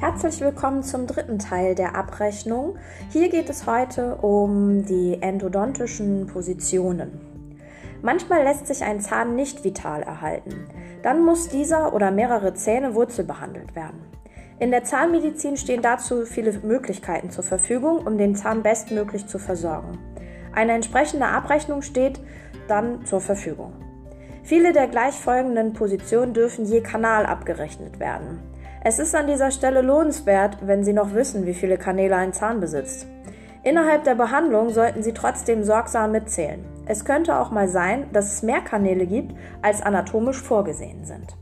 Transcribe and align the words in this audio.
Herzlich 0.00 0.40
willkommen 0.40 0.84
zum 0.84 1.08
dritten 1.08 1.40
Teil 1.40 1.74
der 1.74 1.96
Abrechnung. 1.96 2.76
Hier 3.10 3.28
geht 3.28 3.50
es 3.50 3.66
heute 3.66 4.14
um 4.14 4.84
die 4.84 5.20
endodontischen 5.20 6.28
Positionen. 6.28 7.20
Manchmal 8.00 8.44
lässt 8.44 8.68
sich 8.68 8.84
ein 8.84 9.00
Zahn 9.00 9.34
nicht 9.34 9.64
vital 9.64 10.04
erhalten. 10.04 10.68
Dann 11.02 11.24
muss 11.24 11.48
dieser 11.48 11.94
oder 11.94 12.12
mehrere 12.12 12.54
Zähne 12.54 12.94
wurzelbehandelt 12.94 13.74
werden. 13.74 13.98
In 14.60 14.70
der 14.70 14.84
Zahnmedizin 14.84 15.56
stehen 15.56 15.82
dazu 15.82 16.24
viele 16.24 16.52
Möglichkeiten 16.60 17.30
zur 17.30 17.42
Verfügung, 17.42 18.06
um 18.06 18.18
den 18.18 18.36
Zahn 18.36 18.62
bestmöglich 18.62 19.26
zu 19.26 19.40
versorgen. 19.40 19.98
Eine 20.54 20.74
entsprechende 20.74 21.26
Abrechnung 21.26 21.82
steht 21.82 22.20
dann 22.68 23.04
zur 23.04 23.20
Verfügung. 23.20 23.72
Viele 24.44 24.72
der 24.72 24.86
gleichfolgenden 24.86 25.72
Positionen 25.72 26.34
dürfen 26.34 26.66
je 26.66 26.82
Kanal 26.82 27.26
abgerechnet 27.26 27.98
werden. 27.98 28.38
Es 28.80 29.00
ist 29.00 29.12
an 29.16 29.26
dieser 29.26 29.50
Stelle 29.50 29.82
lohnenswert, 29.82 30.58
wenn 30.62 30.84
Sie 30.84 30.92
noch 30.92 31.12
wissen, 31.12 31.46
wie 31.46 31.54
viele 31.54 31.78
Kanäle 31.78 32.14
ein 32.14 32.32
Zahn 32.32 32.60
besitzt. 32.60 33.08
Innerhalb 33.64 34.04
der 34.04 34.14
Behandlung 34.14 34.70
sollten 34.70 35.02
Sie 35.02 35.12
trotzdem 35.12 35.64
sorgsam 35.64 36.12
mitzählen. 36.12 36.64
Es 36.86 37.04
könnte 37.04 37.40
auch 37.40 37.50
mal 37.50 37.68
sein, 37.68 38.06
dass 38.12 38.32
es 38.32 38.42
mehr 38.42 38.60
Kanäle 38.60 39.06
gibt, 39.06 39.34
als 39.62 39.82
anatomisch 39.82 40.40
vorgesehen 40.40 41.04
sind. 41.04 41.36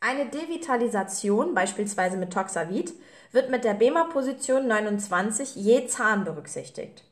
Eine 0.00 0.26
Devitalisation, 0.26 1.54
beispielsweise 1.54 2.16
mit 2.16 2.32
Toxavid, 2.32 2.92
wird 3.32 3.50
mit 3.50 3.64
der 3.64 3.74
BEMA-Position 3.74 4.68
29 4.68 5.56
je 5.56 5.86
Zahn 5.88 6.22
berücksichtigt. 6.22 7.04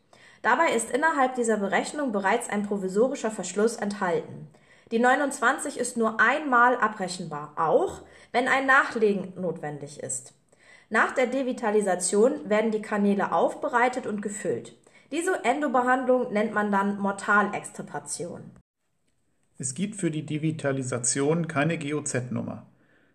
Dabei 0.42 0.70
ist 0.70 0.90
innerhalb 0.90 1.34
dieser 1.34 1.58
Berechnung 1.58 2.12
bereits 2.12 2.48
ein 2.48 2.66
provisorischer 2.66 3.30
Verschluss 3.30 3.76
enthalten. 3.76 4.48
Die 4.90 4.98
29 4.98 5.78
ist 5.78 5.96
nur 5.96 6.18
einmal 6.18 6.76
abrechenbar, 6.76 7.52
auch 7.56 8.02
wenn 8.32 8.48
ein 8.48 8.66
Nachlegen 8.66 9.32
notwendig 9.40 10.02
ist. 10.02 10.32
Nach 10.88 11.14
der 11.14 11.26
Devitalisation 11.26 12.48
werden 12.48 12.72
die 12.72 12.82
Kanäle 12.82 13.32
aufbereitet 13.32 14.06
und 14.06 14.22
gefüllt. 14.22 14.76
Diese 15.12 15.44
Endobehandlung 15.44 16.32
nennt 16.32 16.52
man 16.52 16.72
dann 16.72 16.98
Mortalextirpation. 16.98 18.40
Es 19.58 19.74
gibt 19.74 19.96
für 19.96 20.10
die 20.10 20.24
Devitalisation 20.24 21.46
keine 21.46 21.78
GOZ-Nummer. 21.78 22.66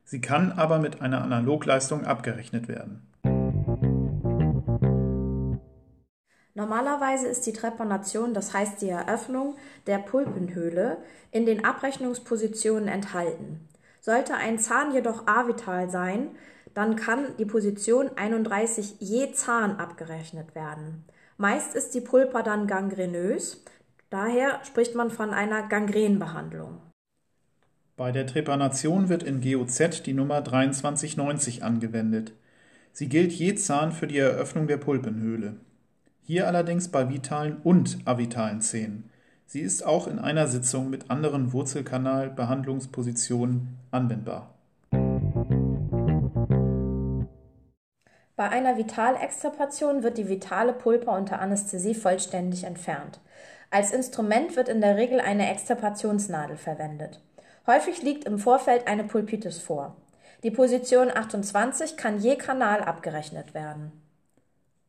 Sie 0.04 0.22
kann 0.22 0.52
aber 0.52 0.80
mit 0.80 1.02
einer 1.02 1.22
Analogleistung 1.24 2.06
abgerechnet 2.06 2.68
werden. 2.68 3.02
Normalerweise 6.56 7.28
ist 7.28 7.46
die 7.46 7.52
Trepanation, 7.52 8.34
das 8.34 8.54
heißt 8.54 8.82
die 8.82 8.88
Eröffnung 8.88 9.56
der 9.88 9.98
Pulpenhöhle, 9.98 10.98
in 11.32 11.46
den 11.46 11.66
Abrechnungspositionen 11.66 12.88
enthalten. 12.88 13.68
Sollte 14.00 14.36
ein 14.36 14.58
Zahn 14.58 14.94
jedoch 14.94 15.28
avital 15.28 15.90
sein, 15.90 16.30
dann 16.74 16.96
kann 16.96 17.36
die 17.38 17.46
Position 17.46 18.10
31 18.16 18.96
je 19.00 19.34
Zahn 19.34 19.78
abgerechnet 19.80 20.56
werden. 20.56 21.04
Meist 21.38 21.76
ist 21.76 21.94
die 21.94 22.02
Pulpa 22.02 22.42
dann 22.42 22.68
gangrenös, 22.68 23.62
daher 24.10 24.62
spricht 24.64 24.96
man 24.96 25.12
von 25.12 25.32
einer 25.32 25.68
Gangrenbehandlung. 25.68 26.82
Bei 27.98 28.14
der 28.14 28.28
Trepanation 28.28 29.10
wird 29.10 29.24
in 29.24 29.42
GOZ 29.42 30.04
die 30.04 30.14
Nummer 30.14 30.44
2390 30.44 31.64
angewendet. 31.64 32.32
Sie 32.94 33.10
gilt 33.10 33.34
je 33.34 33.56
Zahn 33.56 33.92
für 33.92 34.08
die 34.08 34.20
Eröffnung 34.20 34.68
der 34.68 34.78
Pulpenhöhle. 34.78 35.58
Hier 36.28 36.48
allerdings 36.48 36.88
bei 36.88 37.08
vitalen 37.08 37.58
und 37.64 38.00
avitalen 38.06 38.60
Zähnen. 38.60 39.12
Sie 39.46 39.62
ist 39.62 39.86
auch 39.86 40.08
in 40.08 40.18
einer 40.18 40.48
Sitzung 40.48 40.90
mit 40.90 41.12
anderen 41.12 41.54
Wurzelkanalbehandlungspositionen 41.54 43.78
anwendbar. 43.92 44.56
Bei 48.36 48.50
einer 48.50 48.76
Vitalextirpation 48.76 50.02
wird 50.02 50.18
die 50.18 50.28
vitale 50.28 50.74
Pulpa 50.74 51.16
unter 51.16 51.40
Anästhesie 51.40 51.94
vollständig 51.94 52.64
entfernt. 52.64 53.20
Als 53.70 53.92
Instrument 53.92 54.56
wird 54.56 54.68
in 54.68 54.82
der 54.82 54.98
Regel 54.98 55.20
eine 55.20 55.52
Extirpationsnadel 55.52 56.58
verwendet. 56.58 57.22
Häufig 57.68 58.02
liegt 58.02 58.26
im 58.26 58.40
Vorfeld 58.40 58.88
eine 58.88 59.04
Pulpitis 59.04 59.60
vor. 59.60 59.96
Die 60.42 60.50
Position 60.50 61.12
28 61.14 61.98
kann 61.98 62.20
je 62.20 62.36
Kanal 62.36 62.82
abgerechnet 62.82 63.54
werden. 63.54 63.92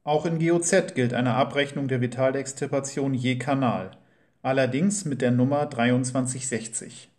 Auch 0.07 0.25
in 0.25 0.39
GOZ 0.39 0.95
gilt 0.95 1.13
eine 1.15 1.35
Abrechnung 1.35 1.89
der 1.89 2.01
Vitalextirpation 2.01 3.13
je 3.13 3.39
Kanal, 3.39 3.91
allerdings 4.41 5.05
mit 5.05 5.21
der 5.21 5.33
Nummer 5.33 5.69
2360. 5.69 7.11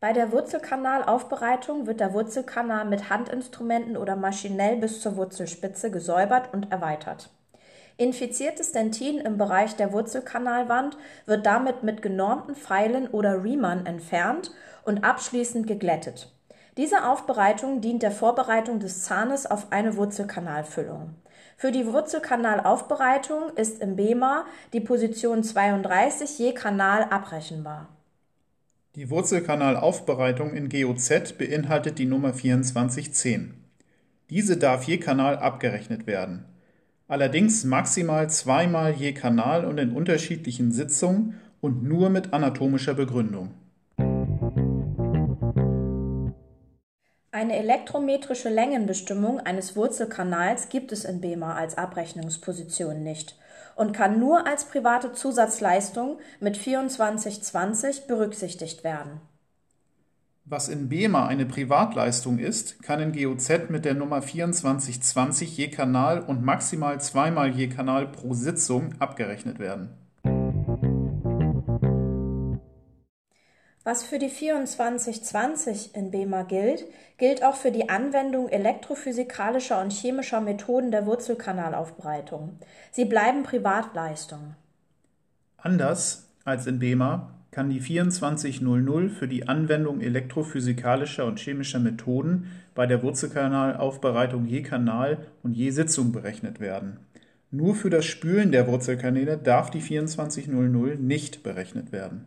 Bei 0.00 0.12
der 0.12 0.32
Wurzelkanalaufbereitung 0.32 1.86
wird 1.86 2.00
der 2.00 2.12
Wurzelkanal 2.14 2.84
mit 2.84 3.10
Handinstrumenten 3.10 3.96
oder 3.96 4.16
maschinell 4.16 4.78
bis 4.78 5.00
zur 5.00 5.14
Wurzelspitze 5.14 5.92
gesäubert 5.92 6.52
und 6.52 6.72
erweitert. 6.72 7.30
Infiziertes 7.98 8.72
Dentin 8.72 9.18
im 9.18 9.38
Bereich 9.38 9.76
der 9.76 9.92
Wurzelkanalwand 9.92 10.96
wird 11.26 11.46
damit 11.46 11.84
mit 11.84 12.02
genormten 12.02 12.56
Pfeilen 12.56 13.06
oder 13.06 13.44
Reamern 13.44 13.86
entfernt 13.86 14.50
und 14.84 15.04
abschließend 15.04 15.68
geglättet. 15.68 16.32
Diese 16.78 17.04
Aufbereitung 17.06 17.82
dient 17.82 18.02
der 18.02 18.10
Vorbereitung 18.10 18.80
des 18.80 19.02
Zahnes 19.02 19.44
auf 19.44 19.72
eine 19.72 19.96
Wurzelkanalfüllung. 19.96 21.14
Für 21.58 21.70
die 21.70 21.86
Wurzelkanalaufbereitung 21.86 23.50
ist 23.56 23.82
im 23.82 23.96
BEMA 23.96 24.46
die 24.72 24.80
Position 24.80 25.44
32 25.44 26.38
je 26.38 26.54
Kanal 26.54 27.04
abrechenbar. 27.04 27.88
Die 28.94 29.10
Wurzelkanalaufbereitung 29.10 30.54
in 30.54 30.70
GOZ 30.70 31.34
beinhaltet 31.38 31.98
die 31.98 32.06
Nummer 32.06 32.32
2410. 32.32 33.54
Diese 34.30 34.56
darf 34.56 34.84
je 34.84 34.96
Kanal 34.96 35.36
abgerechnet 35.36 36.06
werden. 36.06 36.46
Allerdings 37.06 37.64
maximal 37.64 38.30
zweimal 38.30 38.92
je 38.92 39.12
Kanal 39.12 39.66
und 39.66 39.76
in 39.76 39.92
unterschiedlichen 39.92 40.72
Sitzungen 40.72 41.38
und 41.60 41.82
nur 41.82 42.08
mit 42.08 42.32
anatomischer 42.32 42.94
Begründung. 42.94 43.50
Eine 47.42 47.56
elektrometrische 47.56 48.50
Längenbestimmung 48.50 49.40
eines 49.40 49.74
Wurzelkanals 49.74 50.68
gibt 50.68 50.92
es 50.92 51.04
in 51.04 51.20
BEMA 51.20 51.56
als 51.56 51.76
Abrechnungsposition 51.76 53.02
nicht 53.02 53.36
und 53.74 53.92
kann 53.92 54.20
nur 54.20 54.46
als 54.46 54.66
private 54.66 55.12
Zusatzleistung 55.12 56.20
mit 56.38 56.54
2420 56.54 58.06
berücksichtigt 58.06 58.84
werden. 58.84 59.20
Was 60.44 60.68
in 60.68 60.88
BEMA 60.88 61.26
eine 61.26 61.44
Privatleistung 61.44 62.38
ist, 62.38 62.80
kann 62.80 63.00
in 63.00 63.12
GOZ 63.12 63.70
mit 63.70 63.84
der 63.84 63.94
Nummer 63.94 64.22
2420 64.22 65.56
je 65.56 65.68
Kanal 65.68 66.20
und 66.20 66.44
maximal 66.44 67.00
zweimal 67.00 67.50
je 67.50 67.66
Kanal 67.66 68.06
pro 68.06 68.34
Sitzung 68.34 68.94
abgerechnet 69.00 69.58
werden. 69.58 70.01
Was 73.84 74.04
für 74.04 74.20
die 74.20 74.28
2420 74.28 75.96
in 75.96 76.12
BEMA 76.12 76.44
gilt, 76.44 76.84
gilt 77.18 77.42
auch 77.42 77.56
für 77.56 77.72
die 77.72 77.88
Anwendung 77.88 78.48
elektrophysikalischer 78.48 79.80
und 79.80 79.92
chemischer 79.92 80.40
Methoden 80.40 80.92
der 80.92 81.04
Wurzelkanalaufbereitung. 81.04 82.58
Sie 82.92 83.04
bleiben 83.04 83.42
Privatleistungen. 83.42 84.54
Anders 85.56 86.28
als 86.44 86.66
in 86.68 86.78
BEMA 86.78 87.34
kann 87.50 87.70
die 87.70 87.80
2400 87.80 89.10
für 89.10 89.26
die 89.26 89.48
Anwendung 89.48 90.00
elektrophysikalischer 90.00 91.26
und 91.26 91.40
chemischer 91.40 91.80
Methoden 91.80 92.52
bei 92.74 92.86
der 92.86 93.02
Wurzelkanalaufbereitung 93.02 94.46
je 94.46 94.62
Kanal 94.62 95.26
und 95.42 95.54
je 95.54 95.70
Sitzung 95.70 96.12
berechnet 96.12 96.60
werden. 96.60 97.00
Nur 97.50 97.74
für 97.74 97.90
das 97.90 98.06
Spülen 98.06 98.52
der 98.52 98.68
Wurzelkanäle 98.68 99.36
darf 99.38 99.70
die 99.70 99.80
2400 99.80 100.98
nicht 100.98 101.42
berechnet 101.42 101.92
werden. 101.92 102.26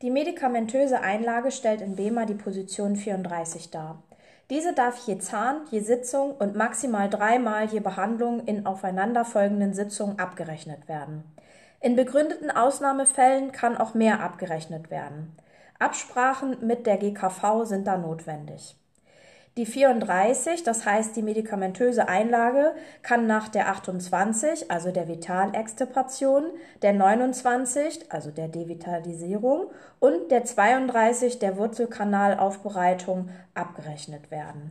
Die 0.00 0.10
medikamentöse 0.10 1.00
Einlage 1.00 1.50
stellt 1.50 1.80
in 1.80 1.96
BEMA 1.96 2.24
die 2.24 2.34
Position 2.34 2.94
34 2.94 3.70
dar. 3.70 4.00
Diese 4.48 4.72
darf 4.72 5.06
je 5.06 5.18
Zahn, 5.18 5.62
je 5.72 5.80
Sitzung 5.80 6.36
und 6.36 6.54
maximal 6.54 7.10
dreimal 7.10 7.66
je 7.66 7.80
Behandlung 7.80 8.46
in 8.46 8.64
aufeinanderfolgenden 8.64 9.74
Sitzungen 9.74 10.20
abgerechnet 10.20 10.88
werden. 10.88 11.24
In 11.80 11.96
begründeten 11.96 12.50
Ausnahmefällen 12.50 13.50
kann 13.50 13.76
auch 13.76 13.94
mehr 13.94 14.20
abgerechnet 14.20 14.88
werden. 14.90 15.36
Absprachen 15.80 16.64
mit 16.64 16.86
der 16.86 16.96
GKV 16.96 17.64
sind 17.64 17.86
da 17.86 17.98
notwendig. 17.98 18.76
Die 19.58 19.66
34, 19.66 20.62
das 20.62 20.86
heißt 20.86 21.16
die 21.16 21.22
medikamentöse 21.22 22.06
Einlage, 22.06 22.76
kann 23.02 23.26
nach 23.26 23.48
der 23.48 23.68
28, 23.70 24.70
also 24.70 24.92
der 24.92 25.08
Vitalextirpation, 25.08 26.44
der 26.80 26.92
29, 26.92 28.02
also 28.08 28.30
der 28.30 28.46
Devitalisierung 28.46 29.72
und 29.98 30.30
der 30.30 30.44
32 30.44 31.40
der 31.40 31.56
Wurzelkanalaufbereitung 31.56 33.30
abgerechnet 33.54 34.30
werden. 34.30 34.70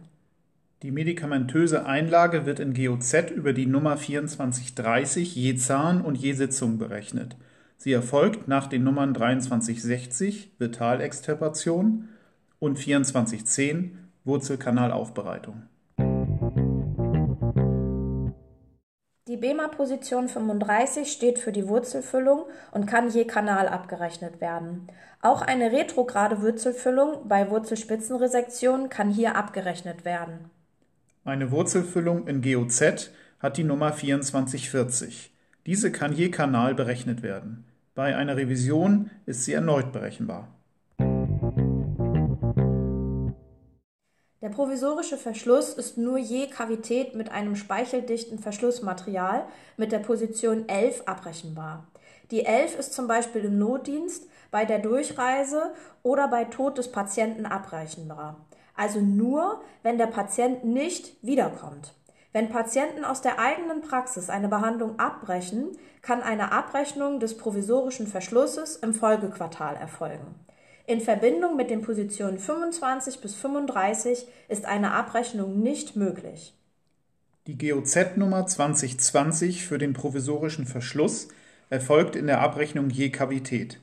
Die 0.83 0.91
medikamentöse 0.91 1.85
Einlage 1.85 2.45
wird 2.45 2.61
in 2.61 2.73
GOZ 2.73 3.31
über 3.35 3.51
die 3.51 3.65
Nummer 3.65 3.97
2430 3.97 5.35
je 5.35 5.57
Zahn 5.57 5.99
und 5.99 6.15
je 6.15 6.31
Sitzung 6.31 6.77
berechnet. 6.77 7.35
Sie 7.75 7.91
erfolgt 7.91 8.47
nach 8.47 8.67
den 8.67 8.85
Nummern 8.85 9.13
2360 9.13 10.53
Vitalextirpation 10.59 12.07
und 12.59 12.77
2410 12.77 14.06
Wurzelkanalaufbereitung. 14.27 15.63
Die 19.27 19.35
BEMA-Position 19.35 20.29
35 20.29 21.11
steht 21.11 21.37
für 21.37 21.51
die 21.51 21.67
Wurzelfüllung 21.67 22.45
und 22.71 22.85
kann 22.85 23.09
je 23.09 23.25
Kanal 23.25 23.67
abgerechnet 23.67 24.39
werden. 24.39 24.87
Auch 25.21 25.41
eine 25.41 25.71
retrograde 25.71 26.41
Wurzelfüllung 26.41 27.27
bei 27.27 27.49
Wurzelspitzenresektion 27.49 28.89
kann 28.89 29.09
hier 29.09 29.35
abgerechnet 29.35 30.05
werden. 30.05 30.49
Eine 31.25 31.51
Wurzelfüllung 31.51 32.25
in 32.27 32.41
GOZ 32.41 33.11
hat 33.39 33.57
die 33.57 33.65
Nummer 33.65 33.93
2440. 33.93 35.33
Diese 35.65 35.91
kann 35.91 36.13
je 36.13 36.31
Kanal 36.31 36.73
berechnet 36.73 37.21
werden. 37.21 37.65
Bei 37.95 38.15
einer 38.15 38.37
Revision 38.37 39.11
ist 39.25 39.43
sie 39.43 39.53
erneut 39.53 39.91
berechenbar. 39.91 40.56
Der 44.47 44.53
provisorische 44.53 45.17
Verschluss 45.17 45.73
ist 45.73 45.97
nur 45.97 46.17
je 46.17 46.47
Kavität 46.47 47.15
mit 47.15 47.29
einem 47.33 47.57
speicheldichten 47.57 48.39
Verschlussmaterial 48.39 49.45
mit 49.75 49.91
der 49.91 49.99
Position 49.99 50.69
11 50.69 51.03
abrechenbar. 51.05 51.85
Die 52.31 52.45
11 52.45 52.79
ist 52.79 52.93
zum 52.93 53.07
Beispiel 53.07 53.43
im 53.43 53.59
Notdienst, 53.59 54.23
bei 54.49 54.63
der 54.63 54.79
Durchreise 54.79 55.73
oder 56.01 56.29
bei 56.29 56.45
Tod 56.45 56.77
des 56.77 56.93
Patienten 56.93 57.45
abrechenbar. 57.45 58.37
Also 58.73 59.01
nur, 59.01 59.59
wenn 59.83 59.97
der 59.97 60.07
Patient 60.07 60.63
nicht 60.63 61.21
wiederkommt. 61.21 61.93
Wenn 62.31 62.47
Patienten 62.47 63.03
aus 63.03 63.21
der 63.21 63.39
eigenen 63.39 63.81
Praxis 63.81 64.29
eine 64.29 64.47
Behandlung 64.47 64.97
abbrechen, 64.97 65.77
kann 66.01 66.23
eine 66.23 66.53
Abrechnung 66.53 67.19
des 67.19 67.35
provisorischen 67.35 68.07
Verschlusses 68.07 68.77
im 68.77 68.93
Folgequartal 68.93 69.75
erfolgen. 69.75 70.35
In 70.89 71.01
Verbindung 71.01 71.57
mit 71.57 71.69
den 71.69 71.81
Positionen 71.81 72.39
25 72.39 73.19
bis 73.19 73.35
35 73.35 74.25
ist 74.47 74.63
eine 74.63 74.93
Abrechnung 74.93 75.59
nicht 75.59 75.97
möglich. 75.97 76.53
Die 77.45 77.57
GOZ-Nummer 77.57 78.47
2020 78.47 79.65
für 79.65 79.79
den 79.79 79.91
provisorischen 79.91 80.65
Verschluss 80.65 81.27
erfolgt 81.69 82.15
in 82.15 82.25
der 82.25 82.39
Abrechnung 82.39 82.89
je 82.89 83.09
Kavität. 83.09 83.81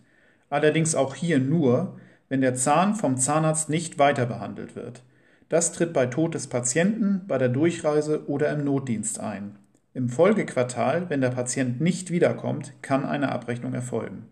Allerdings 0.48 0.94
auch 0.94 1.14
hier 1.14 1.40
nur, 1.40 2.00
wenn 2.30 2.40
der 2.40 2.54
Zahn 2.54 2.94
vom 2.94 3.18
Zahnarzt 3.18 3.68
nicht 3.68 3.98
weiter 3.98 4.24
behandelt 4.24 4.74
wird. 4.74 5.02
Das 5.50 5.72
tritt 5.72 5.92
bei 5.92 6.06
Tod 6.06 6.32
des 6.32 6.46
Patienten, 6.46 7.26
bei 7.28 7.36
der 7.36 7.50
Durchreise 7.50 8.26
oder 8.28 8.50
im 8.50 8.64
Notdienst 8.64 9.20
ein. 9.20 9.58
Im 9.92 10.08
Folgequartal, 10.08 11.10
wenn 11.10 11.20
der 11.20 11.30
Patient 11.30 11.82
nicht 11.82 12.10
wiederkommt, 12.10 12.72
kann 12.80 13.04
eine 13.04 13.30
Abrechnung 13.30 13.74
erfolgen. 13.74 14.26